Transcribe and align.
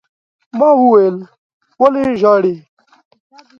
ما 0.57 0.69
وويل: 0.81 1.15
ولې 1.81 2.03
ژاړې؟ 2.21 2.55